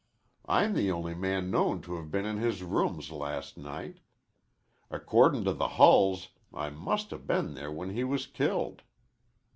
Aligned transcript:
I'm 0.47 0.73
the 0.73 0.89
only 0.89 1.13
man 1.13 1.51
known 1.51 1.81
to 1.83 1.95
have 1.97 2.09
been 2.09 2.25
in 2.25 2.37
his 2.37 2.63
rooms 2.63 3.11
last 3.11 3.55
night. 3.55 3.99
Accordin' 4.89 5.43
to 5.43 5.53
the 5.53 5.67
Hulls 5.77 6.29
I 6.51 6.71
must 6.71 7.11
'a' 7.11 7.19
been 7.19 7.53
there 7.53 7.71
when 7.71 7.91
he 7.91 8.03
was 8.03 8.25
killed. 8.25 8.81